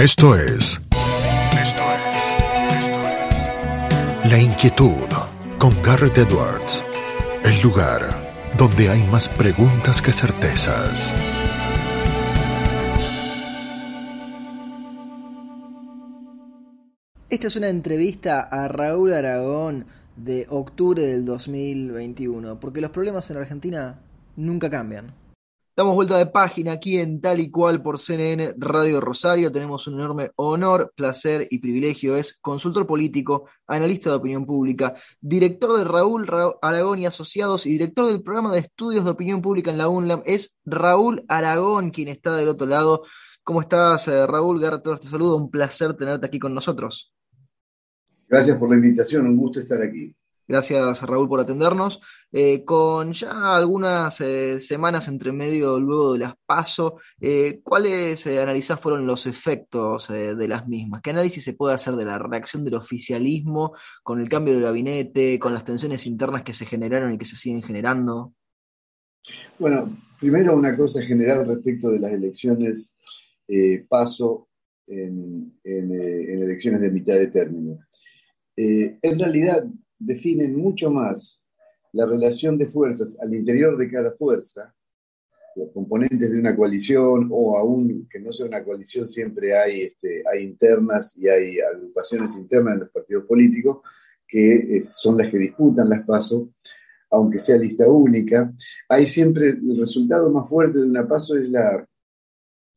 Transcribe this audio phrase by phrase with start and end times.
[0.00, 0.80] Esto es.
[1.62, 2.24] Esto es.
[2.72, 4.30] Esto es.
[4.30, 5.06] La inquietud
[5.58, 6.82] con Garrett Edwards.
[7.44, 8.08] El lugar
[8.56, 11.14] donde hay más preguntas que certezas.
[17.28, 19.84] Esta es una entrevista a Raúl Aragón
[20.16, 24.00] de octubre del 2021, porque los problemas en Argentina
[24.34, 25.12] nunca cambian.
[25.76, 29.52] Damos vuelta de página aquí en Tal y Cual por CNN Radio Rosario.
[29.52, 32.16] Tenemos un enorme honor, placer y privilegio.
[32.16, 36.28] Es consultor político, analista de opinión pública, director de Raúl
[36.60, 40.22] Aragón y Asociados y director del programa de estudios de opinión pública en la UNLAM.
[40.26, 43.04] Es Raúl Aragón quien está del otro lado.
[43.44, 44.60] ¿Cómo estás, eh, Raúl?
[44.60, 45.36] Garra, te saludo.
[45.36, 47.14] Un placer tenerte aquí con nosotros.
[48.28, 50.14] Gracias por la invitación, un gusto estar aquí.
[50.50, 52.00] Gracias Raúl por atendernos.
[52.32, 58.80] Eh, con ya algunas eh, semanas entre medio luego de las PASO, eh, ¿cuáles analizás
[58.80, 61.02] fueron los efectos de las mismas?
[61.02, 65.38] ¿Qué análisis se puede hacer de la reacción del oficialismo con el cambio de gabinete,
[65.38, 68.34] con las tensiones internas que se generaron y que se siguen generando?
[69.56, 72.96] Bueno, primero una cosa general respecto de las elecciones
[73.88, 74.48] PASO
[74.88, 77.78] en elecciones de mitad de término.
[78.56, 79.64] En realidad
[80.00, 81.44] definen mucho más
[81.92, 84.74] la relación de fuerzas al interior de cada fuerza,
[85.56, 90.22] los componentes de una coalición o aún que no sea una coalición, siempre hay, este,
[90.32, 93.78] hay internas y hay agrupaciones internas en los partidos políticos
[94.26, 96.48] que eh, son las que disputan las pasos,
[97.10, 98.52] aunque sea lista única.
[98.88, 101.84] Hay siempre el resultado más fuerte de una paso es la,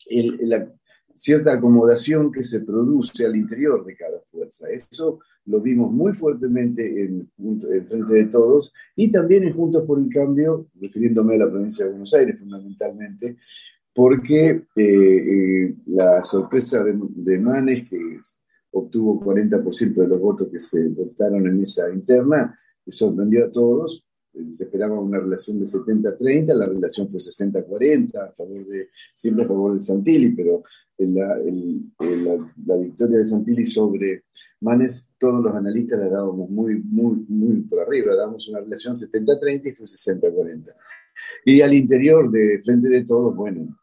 [0.10, 0.74] la
[1.16, 4.70] cierta acomodación que se produce al interior de cada fuerza.
[4.70, 7.30] Eso lo vimos muy fuertemente en,
[7.88, 11.92] Frente de Todos y también en Juntos por el Cambio, refiriéndome a la provincia de
[11.92, 13.38] Buenos Aires fundamentalmente,
[13.94, 18.20] porque eh, eh, la sorpresa de, Manes, que
[18.72, 24.04] obtuvo 40% de los votos que se votaron en esa interna, sorprendió a todos,
[24.50, 29.48] se esperaba una relación de 70-30, la relación fue 60-40, a favor de, siempre a
[29.48, 30.64] favor de Santilli, pero
[30.98, 31.38] la,
[32.66, 34.26] la, victoria de Santilli sobre
[34.62, 39.68] Manes, todos los analistas la dábamos muy, muy, muy por arriba, dábamos una relación 70-30
[39.68, 40.74] y fue 60-40.
[41.46, 43.78] Y al interior de Frente de Todos, bueno,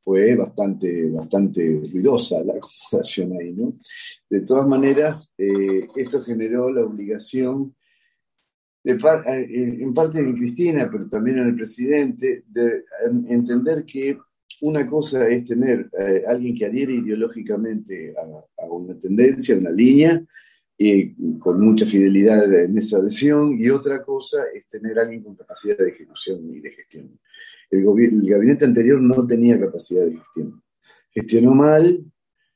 [0.00, 3.78] fue bastante, bastante ruidosa la acomodación ahí, ¿no?
[4.28, 7.74] De todas maneras, eh, esto generó la obligación
[8.86, 12.84] en parte en Cristina, pero también en el presidente, de
[13.28, 14.16] entender que
[14.60, 20.24] una cosa es tener eh, alguien que adhiere ideológicamente a, una tendencia, a una línea,
[20.78, 25.78] y con mucha fidelidad en esa adhesión, y otra cosa es tener alguien con capacidad
[25.78, 27.18] de ejecución y de gestión.
[27.70, 30.62] El, el gabinete anterior no tenía capacidad de gestión.
[31.10, 32.04] Gestionó mal,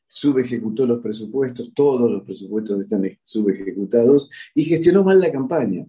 [0.06, 5.86] subejecutó los presupuestos, todos los presupuestos están subejecutados, y gestionó mal la campaña.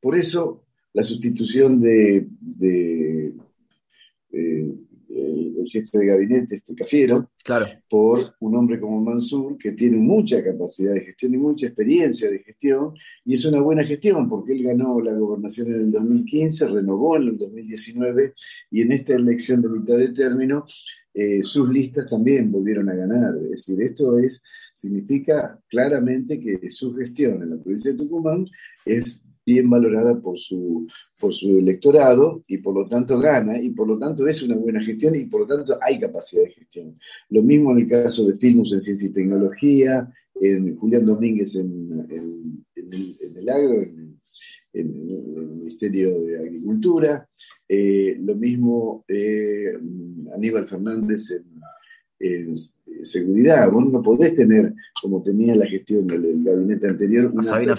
[0.00, 2.28] Por eso la sustitución de,
[4.32, 4.74] eh,
[5.14, 7.66] el jefe de gabinete, este Cafiero, claro.
[7.88, 12.40] por un hombre como Mansur, que tiene mucha capacidad de gestión y mucha experiencia de
[12.40, 17.16] gestión, y es una buena gestión, porque él ganó la gobernación en el 2015, renovó
[17.16, 18.34] en el 2019,
[18.70, 20.64] y en esta elección de mitad de término,
[21.14, 23.34] eh, sus listas también volvieron a ganar.
[23.44, 28.46] Es decir, esto es, significa claramente que su gestión en la provincia de Tucumán
[28.84, 30.86] es bien valorada por su,
[31.18, 34.82] por su electorado y por lo tanto gana y por lo tanto es una buena
[34.82, 36.98] gestión y por lo tanto hay capacidad de gestión.
[37.30, 42.64] Lo mismo en el caso de Filmus en Ciencia y Tecnología, en Julián Domínguez en,
[42.74, 44.18] el, agro, en,
[44.72, 47.28] el Ministerio de Agricultura,
[47.68, 51.30] eh, lo mismo mm, Aníbal Fernández
[52.18, 52.54] en,
[53.02, 53.70] seguridad.
[53.70, 57.74] Vos no podés tener, como tenía la gestión del, gabinete anterior, una Sabina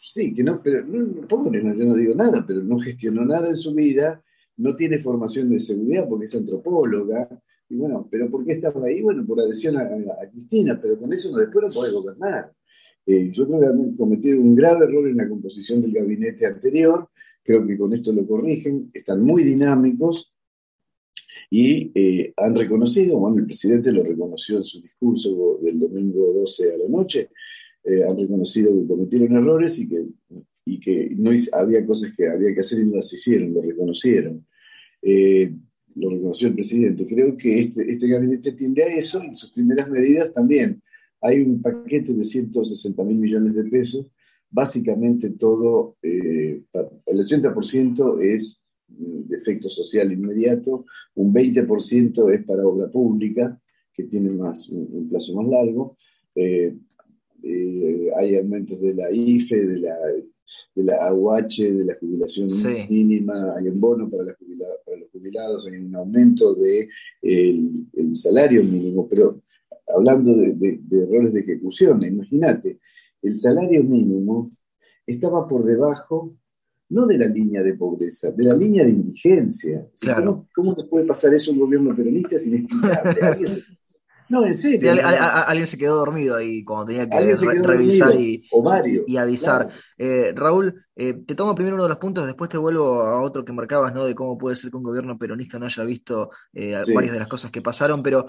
[0.00, 3.56] sí, que no, pero no, pobre, yo no digo nada, pero no gestionó nada en
[3.56, 4.22] su vida,
[4.56, 7.28] no tiene formación de seguridad porque es antropóloga,
[7.68, 9.00] y bueno, pero ¿por qué estaba ahí?
[9.00, 9.88] Bueno, por adhesión a,
[10.30, 12.52] Cristina, pero con eso no, después no puede gobernar.
[13.06, 17.08] Eh, yo creo que cometieron un grave error en la composición del gabinete anterior,
[17.42, 20.34] creo que con esto lo corrigen, están muy dinámicos
[21.48, 26.74] y eh, han reconocido, bueno, el presidente lo reconoció en su discurso del domingo 12
[26.74, 27.30] a la noche,
[27.84, 30.04] eh, han reconocido que cometieron errores y que,
[30.64, 34.46] y que no había cosas que había que hacer y no las hicieron, lo reconocieron.
[35.02, 35.52] Eh,
[35.96, 37.06] lo reconoció el presidente.
[37.06, 40.82] Creo que este, este gabinete tiende a eso y en sus primeras medidas también.
[41.20, 44.10] Hay un paquete de 160 mil millones de pesos.
[44.50, 46.62] Básicamente todo, eh,
[47.06, 50.84] el 80% es de efecto social inmediato,
[51.14, 53.60] un 20% es para obra pública,
[53.92, 55.96] que tienen más, un, plazo más largo.
[56.34, 56.74] Eh,
[57.42, 59.96] eh, hay aumentos de la IFE, de la,
[60.74, 62.48] de la AUH, de la jubilación
[62.88, 66.88] mínima, hay un bono para, para, los jubilados, hay un aumento del
[67.22, 69.42] de el salario mínimo, pero
[69.94, 72.80] hablando de, de errores de ejecución, imagínate,
[73.22, 74.52] el salario mínimo
[75.06, 76.36] estaba por debajo
[76.90, 79.88] no de la línea de pobreza, de la línea de indigencia.
[80.00, 80.48] Claro.
[80.54, 83.62] ¿Cómo, ¿Cómo, puede pasar eso un gobierno peronista sin explicarle?
[84.30, 84.92] No, en serio.
[84.92, 88.48] alguien se quedó dormido ahí cuando tenía que revisar y,
[89.06, 89.68] y, avisar.
[89.98, 93.44] Eh, Raúl, eh, te tomo primero uno de los puntos, después te vuelvo a otro
[93.44, 94.04] que marcabas, ¿no?
[94.04, 97.26] De cómo puede ser que un gobierno peronista no haya visto eh, varias de las
[97.26, 98.26] cosas que pasaron, pero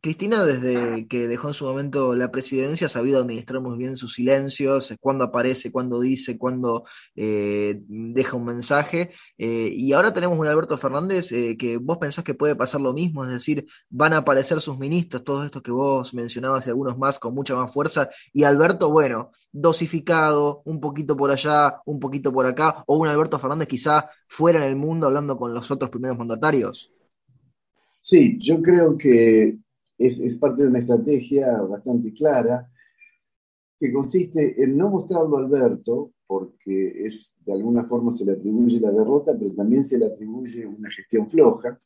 [0.00, 4.14] Cristina, desde que dejó en su momento la presidencia, ha sabido administrar muy bien sus
[4.14, 9.10] silencios, cuándo aparece, cuándo dice, cuándo deja un mensaje.
[9.36, 13.30] y ahora tenemos un Alberto Fernández que vos pensás que puede pasar lo mismo, es
[13.30, 17.34] decir, van a aparecer sus ministros, todos estos que vos mencionabas y algunos más con
[17.34, 22.84] mucha más fuerza, y Alberto, bueno, dosificado, un poquito por allá, un poquito por acá,
[22.86, 26.92] o un Alberto Fernández quizá fuera en el mundo hablando con los otros primeros mandatarios?
[27.98, 29.58] Sí, yo creo que
[30.00, 32.68] es, parte de una estrategia bastante clara
[33.78, 38.80] que consiste en no mostrarlo a Alberto, porque es de alguna forma se le atribuye
[38.80, 41.78] la derrota, pero también se le atribuye una gestión floja,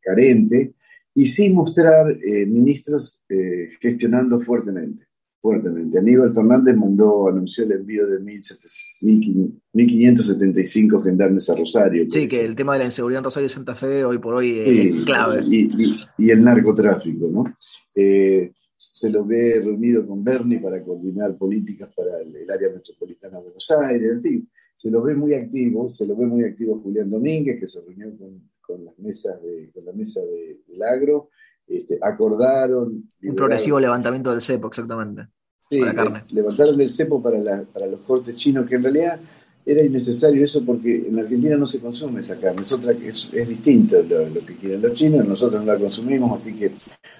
[0.00, 0.74] carente,
[1.14, 5.11] y sin mostrar eh, ministros eh, gestionando fuertemente
[5.42, 5.98] fuertemente.
[5.98, 12.06] Aníbal Fernández mandó, anunció el envío de 1.575 gendarmes a Rosario.
[12.08, 14.62] Sí, que el tema de la inseguridad en Rosario y Santa Fe hoy por hoy
[14.64, 15.44] es clave.
[15.44, 17.56] Y, el narcotráfico, ¿no?
[17.94, 23.44] Eh, se lo ve reunido con Bernie para coordinar políticas para el, área metropolitana de
[23.44, 27.10] Buenos Aires, en fin, se lo ve muy activo, se lo ve muy activo Julián
[27.10, 28.40] Domínguez, que se reunió con,
[28.84, 31.28] las mesas de, con la mesa de, del agro,
[31.66, 33.10] este, acordaron.
[33.22, 35.28] Un progresivo levantamiento del cepo, exactamente.
[35.70, 35.80] Sí,
[36.32, 37.38] levantaron el cepo para,
[37.86, 39.18] los cortes chinos, que en realidad
[39.64, 43.48] era innecesario eso porque en Argentina no se consume esa carne, es, otra, es, es
[43.48, 46.72] distinto lo, que quieren los chinos, nosotros no la consumimos, así que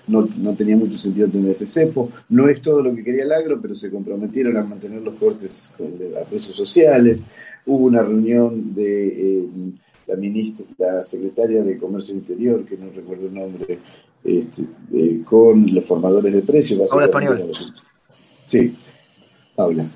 [0.06, 2.10] no, tenía mucho sentido tener ese cepo.
[2.28, 5.72] No es todo lo que quería el agro, pero se comprometieron a mantener los cortes
[6.20, 7.22] a precios sociales.
[7.64, 9.48] Hubo una reunión de eh,
[10.06, 13.78] la ministra, la secretaria de Comercio Interior, que no recuerdo el nombre,
[14.24, 16.92] este, eh, con los formadores de precios.
[16.92, 17.50] Habla español.
[18.44, 18.74] Sí,
[19.56, 19.86] habla.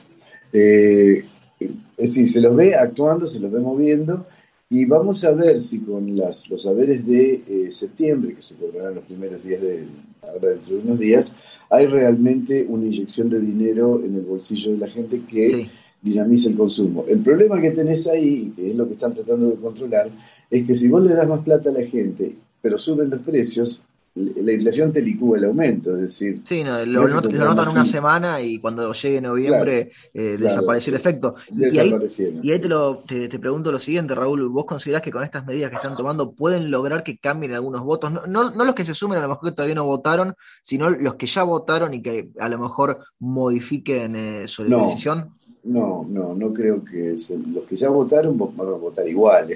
[0.52, 1.24] Eh,
[1.60, 4.26] es decir, se los ve actuando, se los ve moviendo
[4.68, 8.96] y vamos a ver si con las, los saberes de eh, septiembre, que se cobrarán
[8.96, 9.86] los primeros días de,
[10.22, 11.34] ahora dentro de unos días,
[11.70, 15.68] hay realmente una inyección de dinero en el bolsillo de la gente que
[16.02, 17.04] dinamiza el consumo.
[17.08, 20.10] El problema que tenés ahí, que es lo que están tratando de controlar,
[20.50, 23.80] es que si vos le das más plata a la gente, pero suben los precios,
[24.16, 26.40] la inflación te licúa el aumento, es decir...
[26.44, 31.34] Sí, lo, notan una semana y cuando llegue noviembre eh, desapareció el efecto.
[31.54, 31.94] Y ahí,
[32.42, 35.70] y ahí te, lo, te, pregunto lo siguiente, Raúl, ¿vos considerás que con estas medidas
[35.70, 38.10] que están tomando pueden lograr que cambien algunos votos?
[38.10, 41.16] No, no, los que se sumen a lo mejor que todavía no votaron, sino los
[41.16, 45.34] que ya votaron y que a lo mejor modifiquen eh, su decisión.
[45.64, 47.16] No, no, no creo que
[47.52, 49.48] los que ya votaron van a votar igual,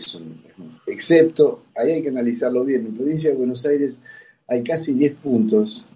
[0.86, 3.96] excepto, ahí hay que analizarlo bien, en provincia de Buenos Aires
[4.50, 5.86] hay casi 10 puntos,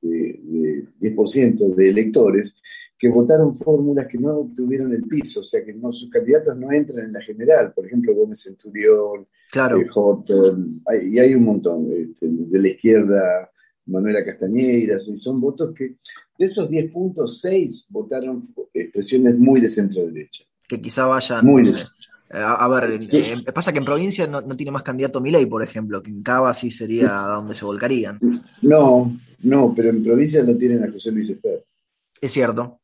[0.00, 2.54] de, 10% de electores
[2.96, 6.70] que votaron fórmulas que no obtuvieron el piso, o sea que no, sus candidatos no
[6.70, 9.80] entran en la general, por ejemplo Gómez Centurión, claro.
[9.80, 13.50] Eh, y hay un montón, este, de la izquierda
[13.86, 15.96] Manuela Castañeira, y son votos que
[16.38, 20.44] de esos 10 puntos, 6 votaron expresiones muy de centro derecha.
[20.68, 21.74] Que quizá vayan muy de
[22.32, 26.10] a, ver, eh, pasa que en provincia no, tiene más candidato Milei, por ejemplo, que
[26.10, 28.18] en Cava sí sería donde se volcarían.
[28.62, 31.62] No, no, pero en provincia no tienen a José Luis Esper.
[32.20, 32.80] Es cierto.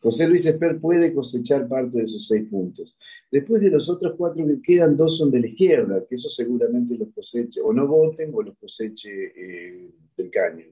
[0.00, 2.96] José Luis Esper puede cosechar parte de esos seis puntos.
[3.30, 6.96] Después de los otros cuatro que quedan, dos son de la izquierda, que eso seguramente
[6.96, 10.64] los coseche, o no voten o los coseche eh, del caño.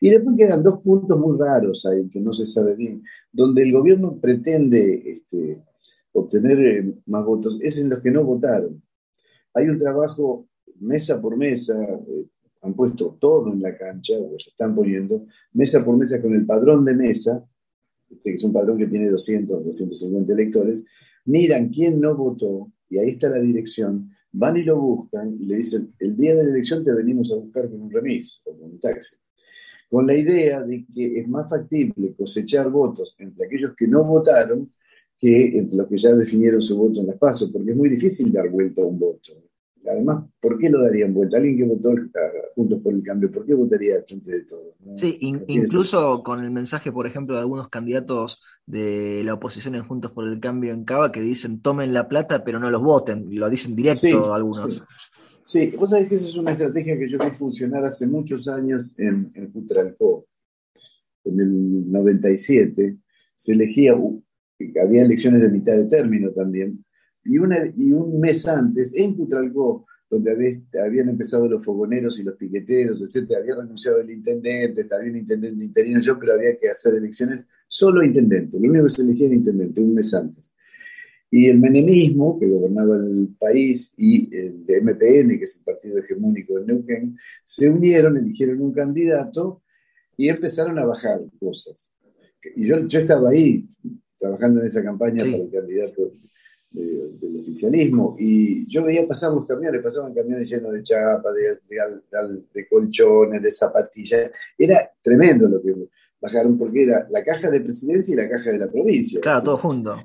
[0.00, 3.72] Y después quedan dos puntos muy raros ahí, que no se sabe bien, donde el
[3.72, 5.62] gobierno pretende este,
[6.12, 8.82] obtener eh, más votos es en los que no votaron.
[9.54, 10.46] Hay un trabajo
[10.80, 12.26] mesa por mesa, eh,
[12.62, 16.46] han puesto todo en la cancha, o se están poniendo, mesa por mesa con el
[16.46, 17.44] padrón de mesa,
[18.08, 20.82] este, que es un padrón que tiene 200, 250 electores,
[21.24, 25.56] miran quién no votó, y ahí está la dirección, van y lo buscan y le
[25.56, 28.70] dicen, el día de la elección te venimos a buscar con un remis o con
[28.70, 29.16] un taxi.
[29.90, 34.72] Con la idea de que es más factible cosechar votos entre aquellos que no votaron
[35.22, 38.32] que entre los que ya definieron su voto en las pasos, porque es muy difícil
[38.32, 39.32] dar vuelta a un voto.
[39.88, 41.36] además, ¿por qué lo darían vuelta?
[41.36, 41.94] Alguien que votó
[42.56, 44.74] Juntos por el Cambio, ¿por qué votaría frente de todos?
[44.96, 50.10] sí, incluso con el mensaje, por ejemplo, de algunos candidatos de la oposición en Juntos
[50.10, 53.48] por el Cambio en Cava que dicen tomen la plata pero no los voten, lo
[53.48, 54.82] dicen directo algunos.
[55.44, 55.70] Sí.
[55.78, 59.30] vos sabés que esa es una estrategia que yo vi funcionar hace muchos años en,
[59.34, 59.52] en
[61.24, 62.96] En el 97
[63.36, 63.94] se elegía,
[64.82, 66.84] había elecciones de mitad de término también,
[67.24, 73.00] y, y un mes antes, en Cutralcó, donde habían empezado los fogoneros y los piqueteros,
[73.00, 77.46] etc., había renunciado el intendente, había un intendente interino yo, pero había que hacer elecciones
[77.66, 80.52] solo intendente, lo único que se elegía era intendente, un mes antes.
[81.30, 86.58] Y el menemismo, que gobernaba el país, y el MPN, que es el partido hegemónico
[86.58, 89.62] de Neuquén, se unieron, eligieron un candidato
[90.18, 91.90] y empezaron a bajar cosas.
[92.54, 93.66] Y yo, yo estaba ahí,
[94.22, 96.12] trabajando en esa campaña para el candidato
[96.70, 98.16] del oficialismo.
[98.20, 101.58] Y yo veía pasar los camiones, pasaban camiones llenos de chapa, de,
[102.54, 104.30] de, colchones, de zapatillas.
[104.56, 105.74] Era tremendo lo que
[106.20, 109.20] bajaron, porque era la caja de presidencia y la caja de la provincia.
[109.20, 109.96] Claro, todo junto.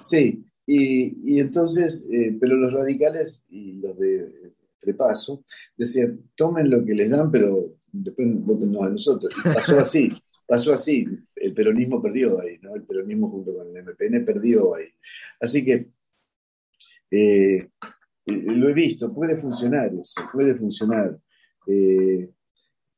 [0.00, 5.44] Sí, y, y entonces, eh, pero los radicales y los de Trepaso
[5.76, 9.34] decían, tomen lo que les dan, pero después votennos a nosotros.
[9.38, 10.10] Y pasó así
[10.50, 11.06] pasó así,
[11.40, 12.74] el peronismo perdió ahí, ¿no?
[12.74, 14.88] El peronismo junto con el MPN perdió ahí.
[15.40, 15.88] Así que
[17.10, 17.68] eh,
[18.26, 21.18] lo he visto, puede funcionar eso, puede funcionar.
[21.66, 22.28] Eh,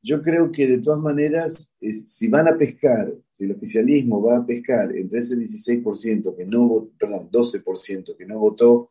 [0.03, 4.47] yo creo que de todas maneras, si van a pescar, si el oficialismo va a
[4.47, 8.91] pescar entre ese 16% que no, perdón, 12% que no votó,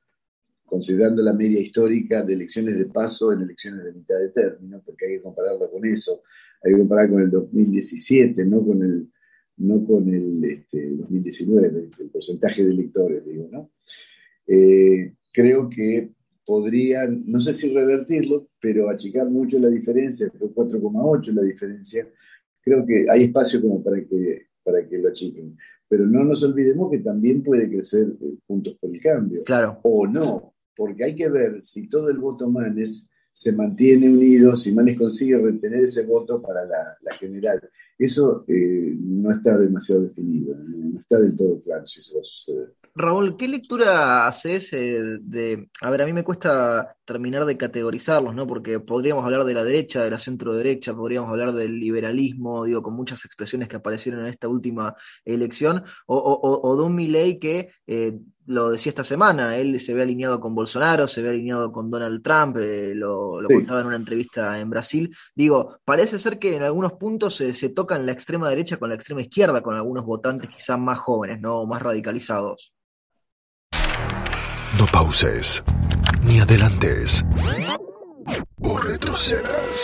[0.65, 5.05] considerando la media histórica de elecciones de paso en elecciones de mitad de término, porque
[5.05, 6.24] hay que compararla con eso,
[6.63, 9.12] hay que comparar con el 2017, no con el,
[9.58, 13.72] no con el este, 2019, el porcentaje de electores, digo, ¿no?
[14.48, 16.12] Eh, creo que
[16.46, 22.08] podrían, no sé si revertirlo, pero achicar mucho la diferencia, creo 4,8 la diferencia,
[22.62, 25.58] creo que hay espacio como para que, para que lo achiquen.
[25.88, 29.43] Pero no nos olvidemos que también puede crecer eh, puntos por el cambio.
[29.43, 29.79] Claro.
[29.84, 34.71] O no, porque hay que ver si todo el voto Manes se mantiene unido, si
[34.71, 37.61] Manes consigue retener ese voto para la, general.
[37.97, 42.23] Eso eh, no está demasiado definido, no está del todo claro si eso va a
[42.23, 42.73] suceder.
[42.93, 45.69] Raúl, ¿qué lectura haces eh, de...
[45.81, 48.48] A ver, a mí me cuesta terminar de categorizarlos, ¿no?
[48.48, 52.82] Porque podríamos hablar de la derecha, de la centro derecha, podríamos hablar del liberalismo, digo,
[52.82, 58.18] con muchas expresiones que aparecieron en esta última elección, o, de un Milley que eh,
[58.46, 62.22] lo decía esta semana, él se ve alineado con Bolsonaro, se ve alineado con Donald
[62.22, 65.15] Trump, eh, lo, contaba en una entrevista en Brasil.
[65.36, 68.96] Digo, parece ser que en algunos puntos se, se tocan la extrema derecha con la
[68.96, 71.65] extrema izquierda, con algunos votantes quizás más jóvenes, ¿no?
[71.65, 72.74] Más radicalizados.
[74.77, 75.63] No pauses,
[76.31, 77.25] ni adelantes,
[78.61, 79.75] o retrocedas.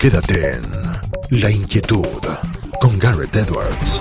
[0.00, 0.62] Quédate en
[1.42, 2.06] La Inquietud
[2.80, 4.00] con Garrett Edwards.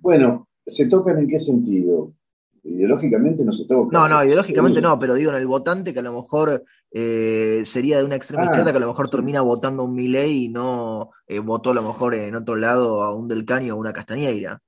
[0.00, 2.14] Bueno, ¿se tocan en qué sentido?
[2.64, 3.90] Ideológicamente no se tocan.
[3.92, 7.98] No, no, ideológicamente no, pero digo en el votante que a lo mejor eh, sería
[7.98, 11.10] de una extrema ah, izquierda que a lo mejor termina votando un Milei y no
[11.26, 14.62] eh, votó a lo mejor en otro lado a un Del Caño o una Castañeira.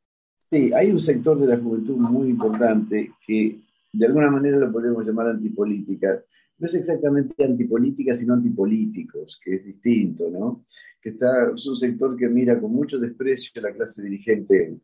[0.51, 3.61] Sí, hay un sector de la juventud muy importante que
[3.93, 6.25] de alguna manera lo podemos llamar antipolítica.
[6.59, 10.65] No es exactamente antipolítica, sino antipolíticos, que es distinto, ¿no?
[11.01, 14.77] Que está, es un sector que mira con mucho desprecio a la clase dirigente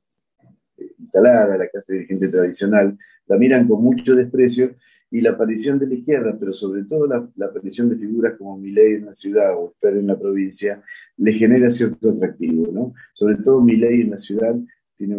[1.00, 2.96] instalada, la clase dirigente tradicional,
[3.26, 4.76] la miran con mucho desprecio
[5.10, 8.94] y la aparición de la izquierda, pero sobre todo la, aparición de figuras como Milei
[8.94, 10.82] en la ciudad o Esper en la provincia,
[11.16, 12.94] le genera cierto atractivo, ¿no?
[13.14, 14.56] Sobre todo Milei en la ciudad,
[14.96, 15.16] tiene,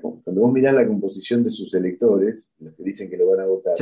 [0.00, 3.46] cuando vos mirás la composición de sus electores, los que dicen que lo van a
[3.46, 3.76] votar,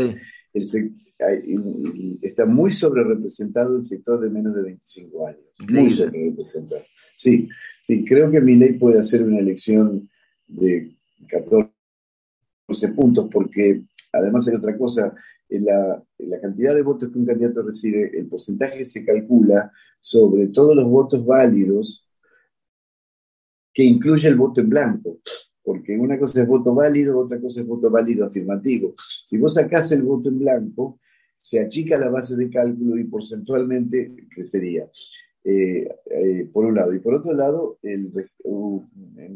[0.55, 5.43] está muy sobre representado el sector de menos de 25 años.
[5.71, 6.83] Muy sobre representado.
[7.15, 7.49] Sí,
[7.83, 10.09] sí, creo que Milei puede hacer una elección
[10.47, 10.97] de
[11.29, 11.69] 14
[12.95, 15.15] puntos, porque además hay otra cosa,
[15.49, 20.49] en la, la, cantidad de votos que un candidato recibe, el porcentaje se calcula sobre
[20.49, 22.06] todos los votos válidos
[23.77, 25.19] que incluye el voto en blanco,
[25.63, 28.95] porque una cosa es voto válido, otra cosa es voto válido afirmativo.
[29.23, 30.99] Si vos sacás el voto en blanco,
[31.37, 34.89] se achica la base de cálculo y porcentualmente crecería.
[35.45, 36.95] Eh, eh, por un lado.
[36.95, 38.11] Y por otro lado, en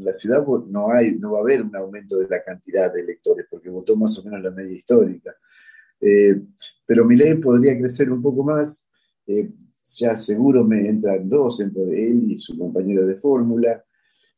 [0.02, 3.44] la ciudad no, hay, no va a haber un aumento de la cantidad de electores,
[3.48, 5.36] porque votó más o menos la media histórica.
[6.00, 6.40] Eh,
[6.86, 8.88] pero mi ley podría crecer un poco más.
[9.98, 13.84] ya seguro me entran dos, entre él y su compañero de fórmula.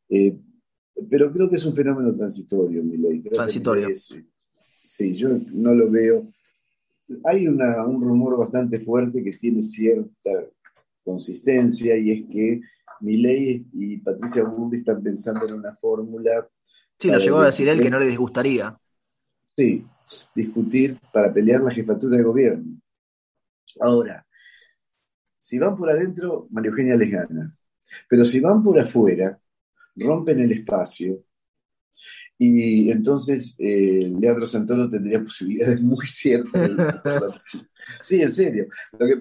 [0.07, 3.21] Pero creo que es un fenómeno transitorio, mi ley.
[3.21, 3.89] transitorio.
[4.81, 6.27] sí, yo no lo veo.
[7.25, 10.31] Hay una, un rumor bastante fuerte que tiene cierta
[11.03, 12.61] consistencia y es que
[13.01, 16.47] Milei y Patricia Bullrich están pensando en una fórmula.
[16.97, 18.77] Sí, lo llegó a decir él que no le disgustaría.
[19.55, 19.85] Sí,
[20.33, 22.79] discutir para pelear la jefatura de gobierno.
[23.79, 24.25] Ahora,
[25.37, 27.55] si van por adentro, María Eugenia les gana.
[28.07, 29.37] Pero si van por afuera,
[29.95, 31.23] rompen el espacio
[32.37, 36.71] y entonces eh, Leandro Santoro tendría posibilidades muy ciertas.
[38.01, 38.67] sí, en serio.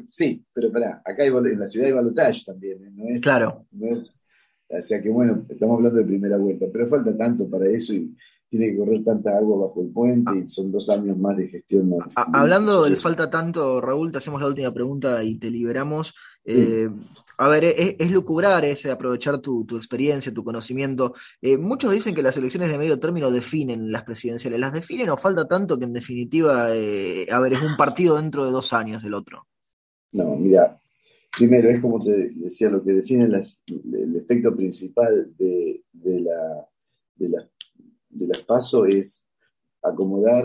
[0.08, 2.90] sí, pero pará, acá en la ciudad hay balotage también, ¿eh?
[2.92, 3.22] ¿no es?
[3.22, 3.66] Claro.
[3.70, 8.16] o sea que bueno, estamos hablando de primera vuelta, pero falta tanto para eso y
[8.48, 11.94] tiene que correr tanta agua bajo el puente y son dos años más de gestión.
[12.34, 16.14] hablando del falta tanto, Raúl, te hacemos la última pregunta y te liberamos.
[16.44, 16.88] Eh,
[17.38, 21.14] a ver, es, es, lucubrar ese aprovechar tu, experiencia, tu conocimiento.
[21.40, 24.60] Eh, muchos dicen que las elecciones de medio término definen las presidenciales.
[24.60, 28.44] ¿Las definen o falta tanto que en definitiva, eh, a ver, es un partido dentro
[28.44, 29.46] de dos años del otro?
[30.12, 30.80] No, mira,
[31.36, 36.68] primero es como te decía, lo que define el efecto principal de, la,
[37.16, 37.48] de, la,
[38.10, 39.26] de las PASO es
[39.80, 40.44] acomodar,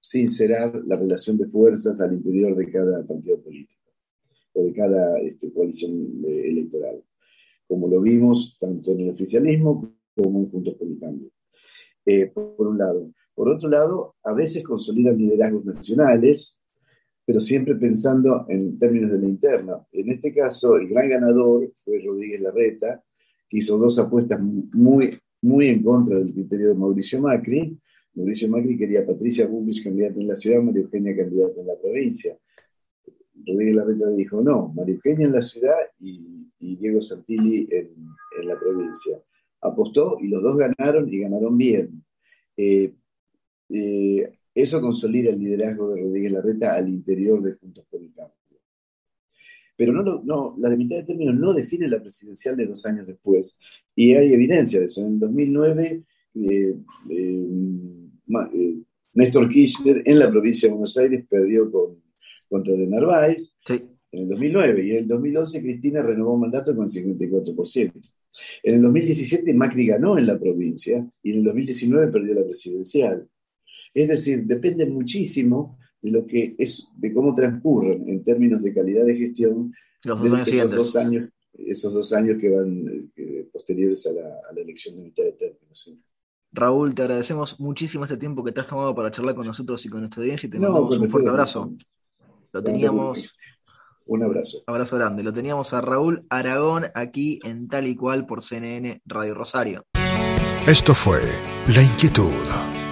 [0.00, 3.79] sincerar la relación de fuerzas al interior de cada partido político
[4.52, 7.02] o de cada este, coalición eh, electoral,
[7.66, 11.30] como lo vimos tanto en el oficialismo como en Juntos por el Cambio.
[12.06, 13.12] Eh, por un lado.
[13.34, 16.60] Por otro lado, a veces consolidan liderazgos nacionales,
[17.24, 19.86] pero siempre pensando en términos de la interna.
[19.92, 23.02] En este caso, el gran ganador fue Rodríguez Larreta,
[23.48, 25.10] que hizo dos apuestas muy,
[25.42, 27.78] muy en contra del criterio de Mauricio Macri.
[28.14, 31.78] Mauricio Macri quería a Patricia Bullrich candidata en la ciudad, María Eugenia candidata en la
[31.80, 32.36] provincia.
[33.46, 39.18] Rodríguez Larreta dijo no, María Eugenia en la ciudad y, Diego Santilli en, la provincia.
[39.62, 42.04] Apostó y los dos ganaron y ganaron bien.
[42.56, 42.94] Eh,
[43.70, 48.34] eh, eso consolida el liderazgo de Rodríguez Larreta al interior de Juntos por el Cambio.
[49.76, 53.06] Pero no, no, la de mitad de término no define la presidencial de dos años
[53.06, 53.58] después.
[53.94, 55.06] Y hay evidencia de eso.
[55.06, 56.76] En 2009, eh,
[59.14, 61.96] Néstor Kirchner en la provincia de Buenos Aires perdió con
[62.50, 63.54] contra de Narváez
[64.12, 68.10] en el 2009 y en el 2011 Cristina renovó mandato con el 54%.
[68.62, 73.28] En el 2017 Macri ganó en la provincia y en el 2019 perdió la presidencial.
[73.94, 79.04] Es decir, depende muchísimo de lo que es, de cómo transcurren en términos de calidad
[79.04, 79.72] de gestión
[80.04, 84.62] Los dos años esos, dos años, esos dos años que van eh, posteriores a la,
[84.62, 85.70] elección de mitad de término.
[86.52, 89.88] Raúl, te agradecemos muchísimo este tiempo que te has tomado para charlar con nosotros y
[89.88, 91.72] con nuestra audiencia y te mandamos un fuerte abrazo.
[92.52, 93.34] Lo teníamos.
[94.06, 94.62] Un abrazo.
[94.66, 95.22] Abrazo grande.
[95.22, 99.84] Lo teníamos a Raúl Aragón aquí en tal y cual por CNN Radio Rosario.
[100.66, 101.20] Esto fue
[101.68, 102.32] La Inquietud